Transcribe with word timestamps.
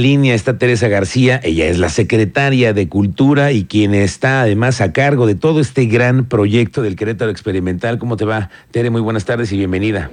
línea 0.00 0.34
está 0.34 0.58
Teresa 0.58 0.88
García, 0.88 1.40
ella 1.42 1.66
es 1.66 1.78
la 1.78 1.88
secretaria 1.88 2.72
de 2.72 2.88
Cultura 2.88 3.52
y 3.52 3.64
quien 3.64 3.94
está 3.94 4.42
además 4.42 4.80
a 4.80 4.92
cargo 4.92 5.26
de 5.26 5.34
todo 5.36 5.60
este 5.60 5.86
gran 5.86 6.24
proyecto 6.24 6.82
del 6.82 6.96
Querétaro 6.96 7.30
Experimental. 7.30 7.98
¿Cómo 7.98 8.16
te 8.16 8.24
va, 8.24 8.50
Tere? 8.70 8.90
Muy 8.90 9.00
buenas 9.00 9.24
tardes 9.24 9.52
y 9.52 9.58
bienvenida. 9.58 10.10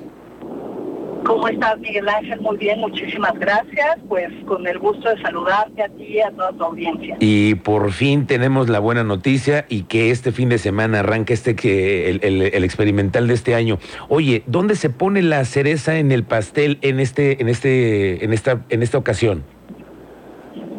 ¿Cómo 1.26 1.48
estás, 1.50 1.78
Miguel 1.80 2.08
Ángel? 2.08 2.40
Muy 2.40 2.56
bien, 2.58 2.80
muchísimas 2.80 3.34
gracias. 3.38 3.98
Pues 4.08 4.30
con 4.46 4.66
el 4.66 4.80
gusto 4.80 5.10
de 5.10 5.22
saludarte 5.22 5.84
a 5.84 5.90
ti 5.90 6.04
y 6.04 6.22
a 6.22 6.32
toda 6.32 6.54
tu 6.54 6.64
audiencia. 6.64 7.18
Y 7.20 7.56
por 7.56 7.92
fin 7.92 8.28
tenemos 8.28 8.70
la 8.70 8.80
buena 8.80 9.04
noticia 9.04 9.66
y 9.68 9.84
que 9.84 10.12
este 10.12 10.32
fin 10.32 10.48
de 10.48 10.58
semana 10.58 11.00
arranca 11.00 11.34
este 11.34 11.56
que 11.56 12.10
el, 12.10 12.20
el, 12.24 12.42
el, 12.44 12.64
experimental 12.64 13.28
de 13.28 13.34
este 13.34 13.56
año. 13.56 13.78
Oye, 14.08 14.44
¿dónde 14.48 14.76
se 14.76 14.90
pone 14.90 15.22
la 15.22 15.44
cereza 15.44 15.98
en 15.98 16.14
el 16.14 16.24
pastel 16.24 16.78
en 16.82 17.02
este, 17.02 17.42
en 17.42 17.50
este, 17.50 18.24
en 18.24 18.32
esta, 18.32 18.62
en 18.70 18.82
esta 18.82 18.98
ocasión? 18.98 19.44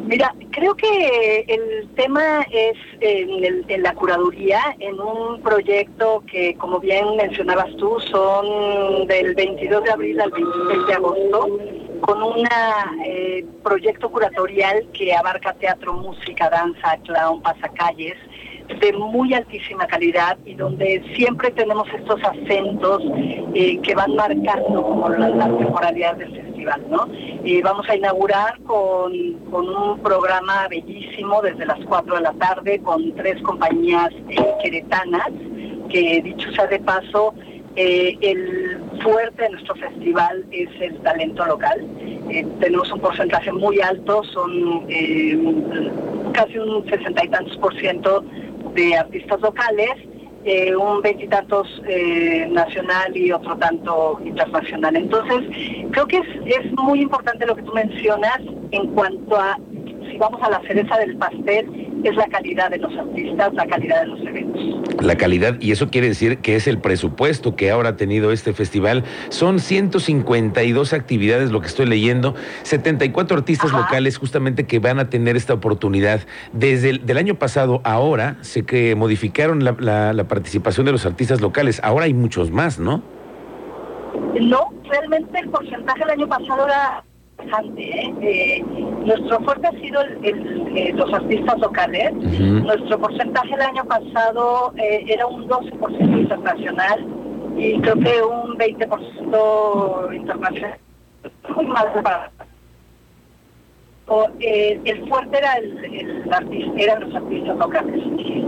Mira, 0.08 0.34
creo 0.52 0.74
que 0.74 1.44
el 1.46 1.86
tema 1.94 2.40
es 2.50 2.78
en, 3.00 3.82
la 3.82 3.92
curaduría, 3.92 4.74
en 4.78 4.98
un 4.98 5.42
proyecto 5.42 6.24
que, 6.26 6.54
como 6.54 6.80
bien 6.80 7.14
mencionabas 7.16 7.76
tú, 7.76 8.00
son 8.10 9.06
del 9.06 9.34
22 9.34 9.84
de 9.84 9.90
abril 9.90 10.18
al 10.18 10.30
26 10.30 10.86
de 10.86 10.94
agosto, 10.94 11.58
con 12.00 12.22
un 12.22 12.48
eh, 13.04 13.44
proyecto 13.62 14.10
curatorial 14.10 14.88
que 14.94 15.14
abarca 15.14 15.52
teatro, 15.52 15.92
música, 15.92 16.48
danza, 16.48 16.96
clown, 17.04 17.42
pasacalles, 17.42 18.16
de 18.80 18.92
muy 18.94 19.34
altísima 19.34 19.86
calidad 19.86 20.38
y 20.46 20.54
donde 20.54 21.02
siempre 21.16 21.50
tenemos 21.50 21.86
estos 21.94 22.18
acentos 22.24 23.02
eh, 23.54 23.78
que 23.82 23.94
van 23.94 24.14
marcando 24.14 24.82
como 24.82 25.10
la, 25.10 25.28
la 25.28 25.48
temporalidad 25.58 26.16
del 26.16 26.34
festival, 26.34 26.82
¿no? 26.88 27.08
Y 27.44 27.62
vamos 27.62 27.88
a 27.88 27.96
inaugurar 27.96 28.58
con, 28.64 29.12
con, 29.50 29.68
un 29.68 30.00
programa 30.00 30.66
bellísimo 30.68 31.40
desde 31.40 31.66
las 31.66 31.78
4 31.84 32.16
de 32.16 32.20
la 32.20 32.32
tarde 32.34 32.80
con 32.80 33.14
tres 33.14 33.40
compañías 33.42 34.10
eh, 34.28 34.36
queretanas, 34.62 35.28
que 35.88 36.20
dicho 36.22 36.50
sea 36.52 36.66
de 36.66 36.80
paso, 36.80 37.34
eh, 37.76 38.18
el 38.20 38.80
fuerte 39.02 39.42
de 39.42 39.50
nuestro 39.50 39.76
festival 39.76 40.44
es 40.50 40.68
el 40.80 40.98
talento 40.98 41.46
local. 41.46 41.86
Eh, 42.28 42.44
tenemos 42.60 42.90
un 42.92 43.00
porcentaje 43.00 43.52
muy 43.52 43.80
alto, 43.80 44.22
son 44.24 44.86
casi 46.32 46.58
un 46.58 46.84
sesenta 46.88 47.24
y 47.24 47.28
tantos 47.28 47.56
por 47.58 47.74
ciento 47.78 48.24
de 48.74 48.96
artistas 48.96 49.40
locales, 49.40 49.90
eh, 50.44 50.74
un 50.74 51.02
veintitantos 51.02 51.82
eh, 51.86 52.48
nacional 52.50 53.16
y 53.16 53.32
otro 53.32 53.56
tanto 53.56 54.20
internacional. 54.24 54.96
Entonces, 54.96 55.44
creo 55.90 56.06
que 56.06 56.18
es, 56.18 56.28
es 56.46 56.72
muy 56.72 57.02
importante 57.02 57.46
lo 57.46 57.56
que 57.56 57.62
tú 57.62 57.72
mencionas 57.72 58.40
en 58.70 58.86
cuanto 58.88 59.36
a, 59.36 59.58
si 60.10 60.16
vamos 60.18 60.40
a 60.42 60.50
la 60.50 60.60
cereza 60.62 60.96
del 60.98 61.16
pastel, 61.16 61.88
es 62.04 62.16
la 62.16 62.26
calidad 62.26 62.70
de 62.70 62.78
los 62.78 62.96
artistas, 62.96 63.52
la 63.54 63.66
calidad 63.66 64.02
de 64.02 64.06
los 64.06 64.20
eventos. 64.20 64.57
La 65.00 65.16
calidad, 65.16 65.56
y 65.60 65.70
eso 65.70 65.90
quiere 65.90 66.08
decir 66.08 66.38
que 66.38 66.56
es 66.56 66.66
el 66.66 66.78
presupuesto 66.78 67.54
que 67.54 67.70
ahora 67.70 67.90
ha 67.90 67.96
tenido 67.96 68.32
este 68.32 68.52
festival. 68.52 69.04
Son 69.28 69.60
152 69.60 70.92
actividades, 70.92 71.52
lo 71.52 71.60
que 71.60 71.68
estoy 71.68 71.86
leyendo, 71.86 72.34
74 72.64 73.36
artistas 73.36 73.70
Ajá. 73.70 73.80
locales 73.80 74.18
justamente 74.18 74.66
que 74.66 74.80
van 74.80 74.98
a 74.98 75.08
tener 75.08 75.36
esta 75.36 75.54
oportunidad. 75.54 76.20
Desde 76.52 76.90
el 76.90 77.06
del 77.06 77.16
año 77.16 77.36
pasado, 77.36 77.80
ahora, 77.84 78.38
sé 78.40 78.64
que 78.64 78.94
modificaron 78.96 79.62
la, 79.64 79.76
la, 79.78 80.12
la 80.12 80.24
participación 80.24 80.84
de 80.86 80.92
los 80.92 81.06
artistas 81.06 81.40
locales. 81.40 81.80
Ahora 81.84 82.06
hay 82.06 82.14
muchos 82.14 82.50
más, 82.50 82.78
¿no? 82.78 83.02
No, 84.40 84.72
realmente 84.90 85.38
el 85.38 85.48
porcentaje 85.48 86.00
del 86.00 86.10
año 86.10 86.28
pasado 86.28 86.66
era 86.66 87.04
¿eh? 87.76 88.14
Eh, 88.22 88.64
nuestro 89.04 89.40
fuerte 89.40 89.66
ha 89.66 89.72
sido 89.72 90.00
el, 90.02 90.24
el, 90.24 90.76
eh, 90.76 90.92
los 90.94 91.12
artistas 91.12 91.58
locales. 91.58 92.12
Uh 92.12 92.20
-huh. 92.20 92.62
Nuestro 92.64 92.98
porcentaje 92.98 93.54
el 93.54 93.60
año 93.62 93.84
pasado 93.84 94.72
eh, 94.76 95.04
era 95.08 95.26
un 95.26 95.48
12% 95.48 96.20
internacional 96.20 97.06
y 97.56 97.80
creo 97.80 97.94
que 97.94 98.22
un 98.22 98.56
20% 98.58 100.14
internacional. 100.14 100.78
Muy 101.54 101.66
mal 101.66 101.92
para 102.02 102.30
o, 104.08 104.26
eh, 104.40 104.80
el 104.84 105.06
fuerte 105.08 105.36
era 105.36 105.52
el, 105.54 105.84
el 105.84 106.32
artista, 106.32 106.72
eran 106.78 107.00
los 107.00 107.14
artistas 107.14 107.56
locales. 107.58 108.02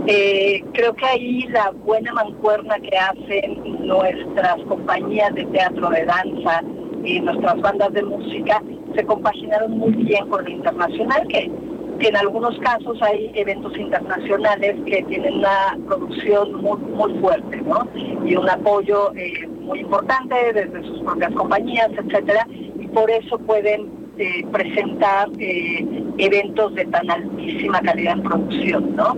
Eh, 0.07 0.63
creo 0.73 0.93
que 0.95 1.05
ahí 1.05 1.43
la 1.49 1.69
buena 1.69 2.11
mancuerna 2.13 2.79
que 2.79 2.97
hacen 2.97 3.85
nuestras 3.85 4.57
compañías 4.67 5.33
de 5.35 5.45
teatro, 5.45 5.89
de 5.91 6.05
danza 6.05 6.63
y 7.03 7.19
nuestras 7.19 7.61
bandas 7.61 7.93
de 7.93 8.01
música 8.03 8.61
se 8.95 9.05
compaginaron 9.05 9.77
muy 9.77 9.91
bien 9.91 10.27
con 10.29 10.43
lo 10.43 10.49
internacional, 10.49 11.27
que, 11.27 11.51
en 11.99 12.15
algunos 12.15 12.57
casos 12.59 12.99
hay 13.03 13.31
eventos 13.35 13.77
internacionales 13.77 14.75
que 14.87 15.03
tienen 15.03 15.35
una 15.35 15.77
producción 15.85 16.59
muy, 16.59 16.79
muy 16.79 17.13
fuerte, 17.19 17.61
¿no? 17.61 17.87
Y 18.25 18.35
un 18.35 18.49
apoyo 18.49 19.13
eh, 19.15 19.47
muy 19.47 19.81
importante 19.81 20.35
desde 20.51 20.81
sus 20.81 20.99
propias 21.01 21.31
compañías, 21.33 21.89
etcétera, 21.95 22.47
y 22.79 22.87
por 22.87 23.11
eso 23.11 23.37
pueden 23.37 23.91
eh, 24.17 24.43
presentar 24.51 25.29
eh, 25.37 25.85
eventos 26.17 26.73
de 26.73 26.85
tan 26.85 27.07
altísima 27.11 27.79
calidad 27.81 28.13
en 28.13 28.23
producción, 28.23 28.95
¿no? 28.95 29.15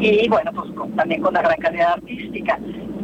y 0.00 0.28
bueno, 0.28 0.50
pues 0.52 0.68
también 0.96 1.22
con 1.22 1.30
una 1.30 1.42
gran 1.42 1.58
calidad 1.58 1.92
artística 1.92 2.58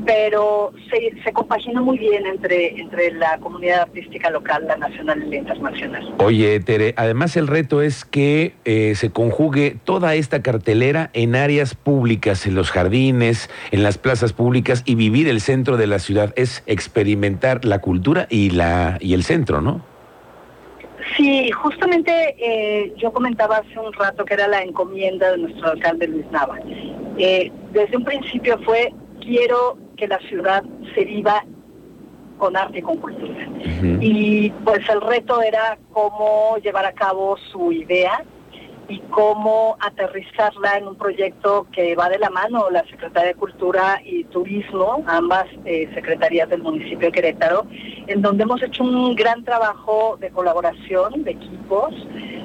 pero 0.05 0.73
se, 0.91 1.23
se, 1.23 1.33
compagina 1.33 1.81
muy 1.81 1.99
bien 1.99 2.27
entre, 2.27 2.81
entre 2.81 3.13
la 3.13 3.39
comunidad 3.39 3.83
artística 3.83 4.31
local, 4.31 4.65
la 4.67 4.77
nacional 4.77 5.23
y 5.25 5.31
la 5.31 5.37
internacional. 5.37 6.15
Oye, 6.19 6.61
Tere, 6.61 6.95
además 6.97 7.37
el 7.37 7.47
reto 7.47 7.83
es 7.83 8.05
que 8.05 8.55
eh, 8.65 8.95
se 8.97 9.11
conjugue 9.11 9.77
toda 9.85 10.15
esta 10.15 10.43
cartelera 10.43 11.11
en 11.13 11.37
áreas 11.37 11.75
públicas, 11.75 12.47
en 12.47 12.55
los 12.55 12.71
jardines, 12.71 13.51
en 13.71 13.83
las 13.83 13.99
plazas 13.99 14.33
públicas 14.33 14.83
y 14.87 14.95
vivir 14.95 15.29
el 15.29 15.41
centro 15.41 15.77
de 15.77 15.87
la 15.87 15.99
ciudad. 15.99 16.33
Es 16.37 16.63
experimentar 16.67 17.65
la 17.65 17.81
cultura 17.81 18.27
y, 18.31 18.51
la, 18.51 18.99
y 19.01 19.15
el 19.15 19.23
centro, 19.25 19.61
¿no? 19.61 19.93
Sí, 21.17 21.51
justamente 21.51 22.37
eh, 22.39 22.95
yo 22.97 23.13
comentaba 23.13 23.59
hace 23.59 23.79
un 23.79 23.93
rato 23.93 24.25
que 24.25 24.35
era 24.35 24.49
la 24.49 24.63
encomienda 24.63 25.33
de 25.33 25.39
nuestro 25.39 25.71
alcalde 25.71 26.07
Luis 26.07 26.25
Nava. 26.31 26.59
Eh, 27.19 27.51
desde 27.73 27.97
un 27.97 28.05
principio 28.05 28.59
fue 28.65 28.93
quiero 29.21 29.77
que 29.97 30.09
la 30.09 30.19
ciudad 30.21 30.63
se 30.95 31.05
viva 31.05 31.45
con 32.39 32.57
arte 32.57 32.79
y 32.79 32.83
con 32.83 32.97
cultura. 32.97 33.47
Uh 33.49 33.63
-huh. 33.63 33.99
Y 34.01 34.51
pues 34.65 34.89
el 34.89 35.01
reto 35.01 35.41
era 35.43 35.79
cómo 35.93 36.57
llevar 36.59 36.87
a 36.87 36.93
cabo 36.93 37.37
su 37.53 37.73
idea 37.73 38.25
y 38.89 38.99
cómo 39.11 39.77
aterrizarla 39.81 40.77
en 40.77 40.89
un 40.89 40.97
proyecto 40.97 41.67
que 41.73 41.95
va 41.95 42.09
de 42.09 42.19
la 42.19 42.31
mano 42.31 42.69
la 42.71 42.85
Secretaría 42.85 43.29
de 43.29 43.35
Cultura 43.37 44.01
y 44.05 44.25
Turismo, 44.25 45.03
ambas 45.07 45.47
eh, 45.65 45.89
secretarías 45.95 46.49
del 46.49 46.63
municipio 46.63 47.07
de 47.09 47.13
Querétaro, 47.13 47.67
en 48.07 48.21
donde 48.21 48.43
hemos 48.43 48.63
hecho 48.63 48.83
un 48.83 49.15
gran 49.15 49.45
trabajo 49.45 50.17
de 50.21 50.31
colaboración, 50.31 51.25
de 51.25 51.31
equipos, 51.31 51.95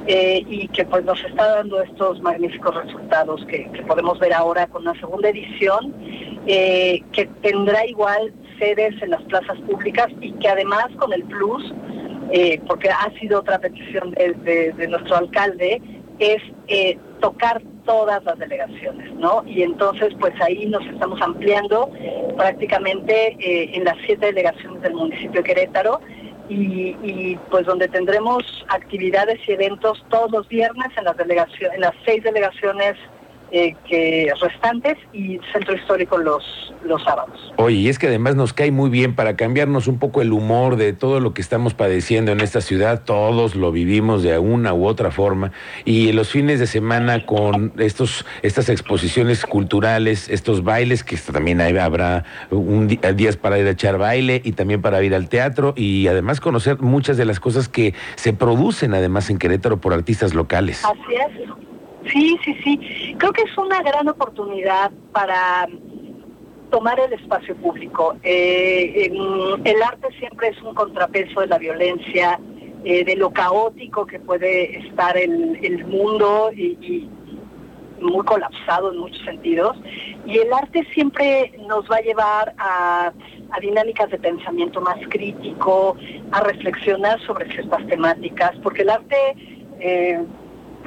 eh, 0.07 0.41
y 0.47 0.67
que 0.69 0.85
pues 0.85 1.03
nos 1.03 1.21
está 1.25 1.55
dando 1.55 1.81
estos 1.81 2.21
magníficos 2.21 2.73
resultados 2.75 3.43
que, 3.47 3.69
que 3.71 3.81
podemos 3.81 4.17
ver 4.19 4.33
ahora 4.33 4.67
con 4.67 4.83
una 4.83 4.97
segunda 4.99 5.29
edición 5.29 5.93
eh, 6.47 7.03
que 7.11 7.25
tendrá 7.41 7.85
igual 7.85 8.33
sedes 8.57 9.01
en 9.01 9.11
las 9.11 9.21
plazas 9.23 9.59
públicas 9.61 10.07
y 10.21 10.31
que 10.33 10.47
además 10.47 10.87
con 10.97 11.13
el 11.13 11.23
plus, 11.23 11.73
eh, 12.31 12.59
porque 12.67 12.89
ha 12.89 13.11
sido 13.19 13.39
otra 13.39 13.59
petición 13.59 14.11
de, 14.11 14.87
nuestro 14.89 15.17
alcalde, 15.17 15.81
es 16.19 16.41
eh, 16.67 16.97
tocar 17.19 17.61
todas 17.85 18.23
las 18.23 18.37
delegaciones, 18.37 19.13
¿no? 19.13 19.43
Y 19.45 19.61
entonces, 19.61 20.13
pues 20.19 20.33
ahí 20.41 20.65
nos 20.65 20.85
estamos 20.85 21.21
ampliando 21.21 21.89
prácticamente 22.35 23.37
eh, 23.39 23.71
en 23.73 23.85
las 23.85 23.95
siete 24.05 24.27
delegaciones 24.27 24.81
del 24.81 24.93
municipio 24.93 25.41
de 25.41 25.43
Querétaro 25.43 26.01
y, 26.49 26.95
y, 27.03 27.39
pues 27.49 27.65
donde 27.65 27.87
tendremos 27.87 28.65
actividades 28.69 29.39
y 29.47 29.51
eventos 29.51 30.03
todos 30.09 30.31
los 30.31 30.47
viernes 30.47 30.87
en 30.97 31.05
las 31.05 31.17
delegaciones, 31.17 31.75
en 31.75 31.81
las 31.81 31.93
seis 32.05 32.23
delegaciones 32.23 32.95
eh, 33.51 33.75
que 33.87 34.31
restantes 34.41 34.97
y 35.13 35.39
centro 35.53 35.75
histórico 35.75 36.17
los, 36.17 36.43
los 36.83 37.01
sábados. 37.03 37.53
Oye, 37.57 37.77
y 37.77 37.89
es 37.89 37.97
que 37.97 38.07
además 38.07 38.35
nos 38.35 38.53
cae 38.53 38.71
muy 38.71 38.89
bien 38.89 39.15
para 39.15 39.35
cambiarnos 39.35 39.87
un 39.87 39.99
poco 39.99 40.21
el 40.21 40.33
humor 40.33 40.75
de 40.75 40.93
todo 40.93 41.19
lo 41.19 41.33
que 41.33 41.41
estamos 41.41 41.73
padeciendo 41.73 42.31
en 42.31 42.41
esta 42.41 42.61
ciudad, 42.61 43.03
todos 43.03 43.55
lo 43.55 43.71
vivimos 43.71 44.23
de 44.23 44.37
una 44.37 44.73
u 44.73 44.85
otra 44.85 45.11
forma, 45.11 45.51
y 45.85 46.11
los 46.11 46.29
fines 46.29 46.59
de 46.59 46.67
semana 46.67 47.25
con 47.25 47.73
estos, 47.77 48.25
estas 48.41 48.69
exposiciones 48.69 49.45
culturales, 49.45 50.29
estos 50.29 50.63
bailes, 50.63 51.03
que 51.03 51.17
también 51.17 51.61
hay, 51.61 51.77
habrá 51.77 52.25
un 52.51 52.87
día, 52.87 53.13
días 53.13 53.37
para 53.37 53.57
ir 53.59 53.67
a 53.67 53.71
echar 53.71 53.97
baile 53.97 54.41
y 54.43 54.51
también 54.53 54.81
para 54.81 55.01
ir 55.03 55.15
al 55.15 55.29
teatro, 55.29 55.73
y 55.75 56.07
además 56.07 56.39
conocer 56.39 56.79
muchas 56.79 57.17
de 57.17 57.25
las 57.25 57.39
cosas 57.39 57.69
que 57.69 57.93
se 58.15 58.33
producen 58.33 58.93
además 58.93 59.29
en 59.29 59.37
Querétaro 59.37 59.77
por 59.77 59.93
artistas 59.93 60.33
locales. 60.33 60.83
Así 60.83 61.15
es. 61.15 61.76
Sí, 62.11 62.37
sí, 62.43 62.55
sí. 62.63 63.15
Creo 63.17 63.33
que 63.33 63.43
es 63.43 63.57
una 63.57 63.81
gran 63.81 64.07
oportunidad 64.07 64.91
para 65.11 65.67
tomar 66.69 66.99
el 66.99 67.13
espacio 67.13 67.55
público. 67.55 68.15
Eh, 68.23 69.09
el 69.63 69.81
arte 69.81 70.07
siempre 70.19 70.49
es 70.49 70.61
un 70.61 70.73
contrapeso 70.73 71.41
de 71.41 71.47
la 71.47 71.57
violencia, 71.57 72.39
eh, 72.83 73.03
de 73.03 73.15
lo 73.15 73.31
caótico 73.31 74.05
que 74.05 74.19
puede 74.19 74.79
estar 74.87 75.17
el, 75.17 75.59
el 75.63 75.85
mundo 75.85 76.51
y, 76.53 77.09
muy 77.99 78.23
colapsado 78.25 78.91
en 78.91 78.99
muchos 78.99 79.23
sentidos. 79.25 79.75
Y 80.25 80.37
el 80.37 80.53
arte 80.53 80.85
siempre 80.93 81.51
nos 81.67 81.89
va 81.89 81.97
a 81.97 82.01
llevar 82.01 82.53
a, 82.59 83.11
dinámicas 83.59 84.11
de 84.11 84.19
pensamiento 84.19 84.79
más 84.81 84.97
crítico, 85.09 85.97
a 86.31 86.41
reflexionar 86.41 87.19
sobre 87.25 87.51
ciertas 87.51 87.85
temáticas, 87.87 88.51
porque 88.61 88.83
el 88.83 88.89
arte... 88.89 89.15
Eh, 89.79 90.23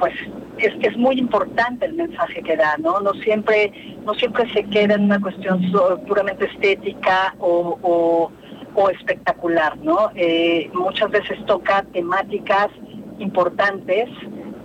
pues 0.01 0.15
es, 0.57 0.73
es 0.81 0.97
muy 0.97 1.19
importante 1.19 1.85
el 1.85 1.93
mensaje 1.93 2.41
que 2.41 2.57
da, 2.57 2.75
¿no? 2.79 2.99
No 3.01 3.13
siempre, 3.13 3.71
no 4.03 4.15
siempre 4.15 4.51
se 4.51 4.63
queda 4.63 4.95
en 4.95 5.03
una 5.03 5.21
cuestión 5.21 5.61
puramente 6.07 6.45
estética 6.45 7.35
o, 7.37 8.31
o, 8.75 8.89
espectacular, 8.89 9.77
¿no? 9.77 10.09
Eh, 10.15 10.71
muchas 10.73 11.11
veces 11.11 11.37
toca 11.45 11.83
temáticas 11.93 12.69
importantes 13.19 14.09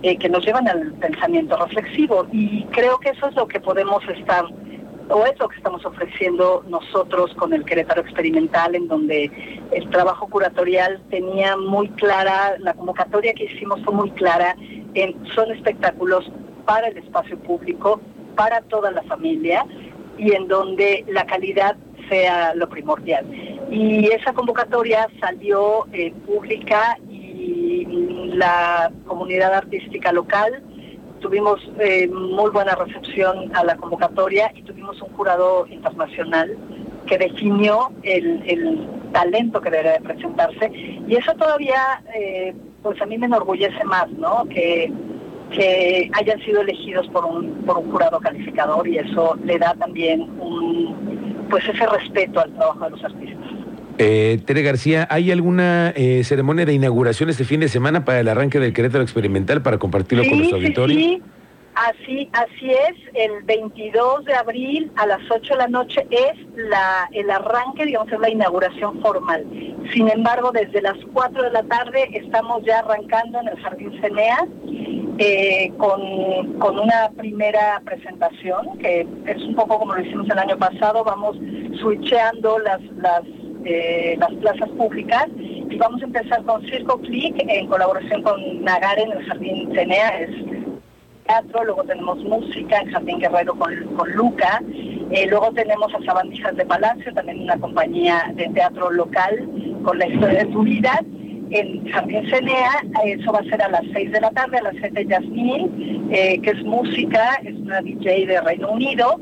eh, 0.01 0.17
que 0.17 0.27
nos 0.27 0.43
llevan 0.43 0.67
al 0.67 0.93
pensamiento 0.93 1.55
reflexivo 1.55 2.25
y 2.31 2.63
creo 2.71 2.97
que 2.97 3.09
eso 3.09 3.27
es 3.27 3.35
lo 3.35 3.47
que 3.47 3.59
podemos 3.59 4.03
estar 4.09 4.45
o 5.09 5.25
es 5.25 5.39
lo 5.39 5.49
que 5.49 5.57
estamos 5.57 5.85
ofreciendo 5.85 6.63
nosotros 6.67 7.33
con 7.35 7.53
el 7.53 7.63
Querétaro 7.63 8.01
Experimental, 8.01 8.75
en 8.75 8.87
donde 8.87 9.31
el 9.71 9.89
trabajo 9.89 10.27
curatorial 10.27 11.01
tenía 11.09 11.55
muy 11.55 11.89
clara, 11.89 12.57
la 12.59 12.73
convocatoria 12.73 13.33
que 13.33 13.45
hicimos 13.45 13.79
fue 13.83 13.93
muy 13.93 14.09
clara 14.11 14.55
son 15.35 15.51
espectáculos 15.51 16.31
para 16.65 16.87
el 16.87 16.97
espacio 16.97 17.37
público, 17.39 18.01
para 18.35 18.61
toda 18.61 18.91
la 18.91 19.03
familia 19.03 19.65
y 20.17 20.33
en 20.33 20.47
donde 20.47 21.05
la 21.07 21.25
calidad 21.25 21.75
sea 22.09 22.53
lo 22.55 22.69
primordial. 22.69 23.25
Y 23.69 24.07
esa 24.07 24.33
convocatoria 24.33 25.07
salió 25.19 25.87
eh, 25.91 26.13
pública 26.25 26.97
y 27.09 27.85
la 28.33 28.91
comunidad 29.05 29.53
artística 29.53 30.11
local 30.11 30.63
tuvimos 31.19 31.59
eh, 31.79 32.07
muy 32.07 32.51
buena 32.51 32.75
recepción 32.75 33.55
a 33.55 33.63
la 33.63 33.75
convocatoria 33.75 34.51
y 34.55 34.61
tuvimos 34.61 35.01
un 35.01 35.09
jurado 35.09 35.65
internacional 35.67 36.55
que 37.07 37.17
definió 37.17 37.91
el, 38.03 38.87
talento 39.13 39.61
que 39.61 39.71
debe 39.71 39.99
presentarse 40.01 40.69
y 40.69 41.15
eso 41.15 41.33
todavía 41.35 42.03
eh, 42.13 42.53
pues 42.87 43.01
a 43.01 43.05
mí 43.05 43.17
me 43.17 43.25
enorgullece 43.25 43.83
más, 43.83 44.09
¿no? 44.11 44.45
Que, 44.49 44.89
que 45.51 46.09
hayan 46.13 46.39
sido 46.39 46.61
elegidos 46.61 47.05
por 47.09 47.25
un, 47.25 47.51
por 47.65 47.77
un 47.79 47.91
jurado 47.91 48.17
calificador 48.19 48.87
y 48.87 48.97
eso 48.97 49.37
le 49.43 49.59
da 49.59 49.73
también 49.73 50.21
un, 50.39 51.45
pues 51.49 51.67
ese 51.67 51.85
respeto 51.85 52.39
al 52.39 52.53
trabajo 52.53 52.85
de 52.85 52.89
los 52.91 53.03
artistas. 53.03 53.45
Eh, 53.97 54.39
Tere 54.45 54.61
García, 54.61 55.05
¿hay 55.09 55.31
alguna 55.31 55.91
eh, 55.97 56.23
ceremonia 56.23 56.65
de 56.65 56.73
inauguración 56.73 57.29
este 57.29 57.43
fin 57.43 57.59
de 57.59 57.67
semana 57.67 58.05
para 58.05 58.21
el 58.21 58.27
arranque 58.29 58.57
del 58.59 58.71
Querétaro 58.71 59.03
Experimental 59.03 59.61
para 59.61 59.77
compartirlo 59.79 60.23
con 60.29 60.39
los 60.39 60.53
auditorios? 60.53 60.97
Sí, 60.97 61.21
Así, 61.77 62.27
así 62.33 62.71
es, 62.71 62.95
el 63.13 63.43
22 63.43 64.25
de 64.25 64.33
abril 64.33 64.91
a 64.95 65.05
las 65.05 65.19
8 65.29 65.53
de 65.53 65.59
la 65.59 65.67
noche 65.67 66.07
es 66.09 66.33
la, 66.55 67.07
el 67.11 67.29
arranque, 67.29 67.85
digamos, 67.85 68.11
es 68.11 68.19
la 68.19 68.31
inauguración 68.31 68.99
formal. 68.99 69.45
Sin 69.93 70.09
embargo, 70.09 70.51
desde 70.51 70.81
las 70.81 70.97
4 71.13 71.43
de 71.43 71.51
la 71.51 71.61
tarde 71.61 72.09
estamos 72.13 72.63
ya 72.65 72.79
arrancando 72.79 73.41
en 73.41 73.49
el 73.49 73.59
Jardín 73.61 74.01
Cenea 74.01 74.47
eh, 75.19 75.71
con, 75.77 76.01
una 76.79 77.11
primera 77.15 77.79
presentación, 77.85 78.79
que 78.79 79.07
es 79.27 79.43
un 79.43 79.53
poco 79.53 79.77
como 79.77 79.93
lo 79.93 80.01
hicimos 80.01 80.27
el 80.31 80.39
año 80.39 80.57
pasado, 80.57 81.03
vamos 81.03 81.37
switcheando 81.79 82.57
las, 82.57 82.81
las, 82.97 83.21
eh, 83.65 84.17
las 84.19 84.31
plazas 84.33 84.69
públicas 84.69 85.27
y 85.37 85.75
vamos 85.77 86.01
a 86.01 86.05
empezar 86.05 86.43
con 86.43 86.65
Circo 86.65 86.99
Click 87.01 87.35
en 87.47 87.67
colaboración 87.67 88.23
con 88.23 88.63
Nagar 88.63 88.97
en 88.97 89.11
el 89.11 89.23
Jardín 89.27 89.71
Cenea, 89.75 90.27
teatro, 91.27 91.63
luego 91.65 91.83
tenemos 91.83 92.17
música 92.23 92.79
en 92.79 92.91
Jardín 92.91 93.19
Guerrero 93.19 93.55
con, 93.55 93.75
con 93.95 94.11
Luca, 94.13 94.61
eh, 95.11 95.27
luego 95.29 95.51
tenemos 95.51 95.93
a 95.93 96.03
Sabandijas 96.03 96.55
de 96.55 96.65
Palacio, 96.65 97.13
también 97.13 97.41
una 97.43 97.57
compañía 97.57 98.31
de 98.35 98.47
teatro 98.49 98.91
local 98.91 99.47
con 99.83 99.99
la 99.99 100.07
historia 100.07 100.39
de 100.39 100.51
tu 100.51 100.63
vida. 100.63 101.01
En 101.49 101.87
Jardín 101.87 102.29
Cenea, 102.29 102.71
eso 103.05 103.31
va 103.31 103.39
a 103.39 103.43
ser 103.43 103.61
a 103.61 103.69
las 103.69 103.83
6 103.93 104.11
de 104.11 104.19
la 104.19 104.31
tarde, 104.31 104.57
a 104.57 104.63
las 104.63 104.75
7 104.81 105.05
Yasmín, 105.05 106.09
eh, 106.11 106.41
que 106.41 106.49
es 106.49 106.63
música, 106.65 107.39
es 107.45 107.55
una 107.55 107.79
DJ 107.81 108.25
de 108.25 108.41
Reino 108.41 108.69
Unido. 108.69 109.19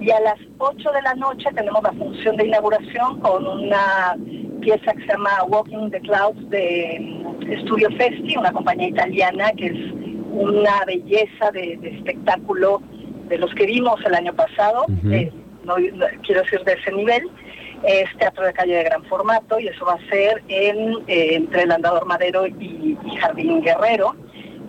Y 0.00 0.10
a 0.10 0.20
las 0.20 0.38
8 0.58 0.90
de 0.90 1.02
la 1.02 1.14
noche 1.14 1.48
tenemos 1.54 1.80
la 1.82 1.92
función 1.92 2.36
de 2.36 2.46
inauguración 2.46 3.20
con 3.20 3.46
una 3.46 4.16
pieza 4.60 4.92
que 4.92 5.00
se 5.02 5.06
llama 5.06 5.30
Walking 5.48 5.90
the 5.90 6.00
Clouds 6.00 6.50
de 6.50 7.24
Studio 7.62 7.88
Festi, 7.96 8.36
una 8.36 8.52
compañía 8.52 8.88
italiana 8.88 9.52
que 9.56 9.66
es 9.66 10.07
una 10.30 10.84
belleza 10.86 11.50
de, 11.52 11.78
espectáculo 11.82 12.82
de 13.28 13.38
los 13.38 13.54
que 13.54 13.66
vimos 13.66 14.00
el 14.04 14.14
año 14.14 14.32
pasado, 14.34 14.86
eh, 15.10 15.32
no, 15.64 15.74
quiero 16.22 16.42
decir 16.42 16.62
de 16.64 16.72
ese 16.72 16.92
nivel, 16.92 17.28
es 17.82 18.16
teatro 18.18 18.44
de 18.44 18.52
calle 18.52 18.76
de 18.76 18.84
gran 18.84 19.04
formato 19.04 19.58
y 19.60 19.68
eso 19.68 19.84
va 19.84 19.94
a 19.94 20.10
ser 20.10 20.42
en, 20.48 20.94
eh, 21.06 21.34
entre 21.34 21.62
el 21.62 21.72
Andador 21.72 22.06
Madero 22.06 22.46
y, 22.46 22.96
Jardín 23.20 23.62
Guerrero. 23.62 24.14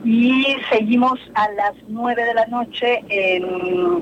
Y 0.03 0.55
seguimos 0.71 1.19
a 1.33 1.51
las 1.51 1.73
9 1.87 2.23
de 2.23 2.33
la 2.33 2.45
noche 2.45 3.03
en, 3.09 4.01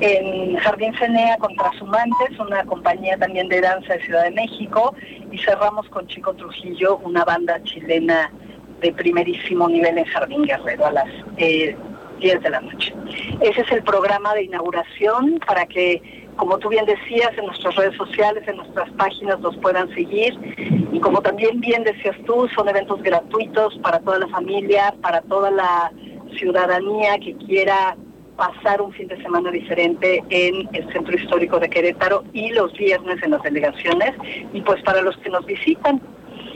en 0.00 0.56
Jardín 0.56 0.92
Cenea 0.98 1.36
con 1.36 1.54
Trasumantes, 1.54 2.38
una 2.38 2.64
compañía 2.64 3.16
también 3.16 3.48
de 3.48 3.60
danza 3.60 3.94
de 3.94 4.04
Ciudad 4.04 4.24
de 4.24 4.32
México, 4.32 4.94
y 5.30 5.38
cerramos 5.38 5.88
con 5.88 6.06
Chico 6.08 6.34
Trujillo, 6.34 6.98
una 7.04 7.24
banda 7.24 7.62
chilena 7.62 8.32
de 8.80 8.92
primerísimo 8.92 9.68
nivel 9.68 9.98
en 9.98 10.04
Jardín 10.04 10.42
Guerrero 10.42 10.86
a 10.86 10.92
las 10.92 11.08
eh, 11.36 11.76
10 12.20 12.42
de 12.42 12.50
la 12.50 12.60
noche. 12.60 12.94
Ese 13.40 13.60
es 13.62 13.72
el 13.72 13.82
programa 13.82 14.34
de 14.34 14.44
inauguración 14.44 15.38
para 15.46 15.66
que, 15.66 16.28
como 16.36 16.58
tú 16.58 16.68
bien 16.68 16.84
decías, 16.84 17.30
en 17.36 17.46
nuestras 17.46 17.74
redes 17.76 17.96
sociales, 17.96 18.46
en 18.46 18.56
nuestras 18.56 18.90
páginas 18.92 19.40
nos 19.40 19.56
puedan 19.56 19.92
seguir. 19.94 20.38
Y 20.92 21.00
como 21.00 21.20
también 21.22 21.60
bien 21.60 21.82
decías 21.84 22.16
tú, 22.26 22.48
son 22.54 22.68
eventos 22.68 23.02
gratuitos 23.02 23.78
para 23.78 23.98
toda 24.00 24.18
la 24.18 24.28
familia, 24.28 24.94
para 25.00 25.22
toda 25.22 25.50
la 25.50 25.90
ciudadanía 26.38 27.18
que 27.18 27.34
quiera 27.36 27.96
pasar 28.36 28.80
un 28.80 28.92
fin 28.92 29.06
de 29.08 29.20
semana 29.20 29.50
diferente 29.50 30.22
en 30.30 30.66
el 30.72 30.90
Centro 30.92 31.14
Histórico 31.14 31.58
de 31.58 31.68
Querétaro 31.68 32.24
y 32.32 32.50
los 32.50 32.72
viernes 32.72 33.22
en 33.22 33.32
las 33.32 33.42
delegaciones. 33.42 34.12
Y 34.54 34.62
pues 34.62 34.82
para 34.82 35.02
los 35.02 35.16
que 35.18 35.28
nos 35.28 35.44
visitan, 35.44 36.00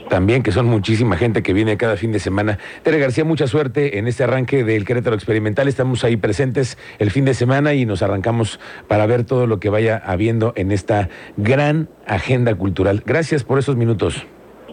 también, 0.09 0.43
que 0.43 0.51
son 0.51 0.65
muchísima 0.67 1.17
gente 1.17 1.43
que 1.43 1.53
viene 1.53 1.77
cada 1.77 1.97
fin 1.97 2.11
de 2.11 2.19
semana. 2.19 2.59
Tere 2.83 2.99
García, 2.99 3.23
mucha 3.25 3.47
suerte 3.47 3.97
en 3.97 4.07
este 4.07 4.23
arranque 4.23 4.63
del 4.63 4.85
Querétaro 4.85 5.15
Experimental. 5.15 5.67
Estamos 5.67 6.03
ahí 6.03 6.17
presentes 6.17 6.77
el 6.99 7.11
fin 7.11 7.25
de 7.25 7.33
semana 7.33 7.73
y 7.73 7.85
nos 7.85 8.01
arrancamos 8.01 8.59
para 8.87 9.05
ver 9.05 9.23
todo 9.23 9.47
lo 9.47 9.59
que 9.59 9.69
vaya 9.69 10.01
habiendo 10.05 10.53
en 10.55 10.71
esta 10.71 11.09
gran 11.37 11.89
agenda 12.07 12.55
cultural. 12.55 13.03
Gracias 13.05 13.43
por 13.43 13.59
esos 13.59 13.75
minutos. 13.75 14.25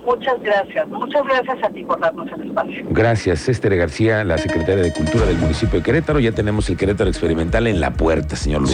Muchas 0.05 0.41
gracias. 0.43 0.89
Muchas 0.89 1.23
gracias 1.25 1.59
a 1.63 1.69
ti 1.71 1.85
por 1.85 2.01
darnos 2.01 2.27
el 2.33 2.49
espacio. 2.49 2.85
Gracias, 2.91 3.49
Esther 3.49 3.77
García, 3.77 4.25
la 4.25 4.37
secretaria 4.37 4.83
de 4.83 4.93
Cultura 4.93 5.27
del 5.27 5.37
municipio 5.37 5.79
de 5.79 5.85
Querétaro. 5.85 6.19
Ya 6.19 6.33
tenemos 6.33 6.69
el 6.71 6.77
Querétaro 6.77 7.09
Experimental 7.09 7.67
en 7.69 7.81
la 7.81 7.93
puerta, 7.93 8.35
señor 8.35 8.63
Luis. 8.63 8.71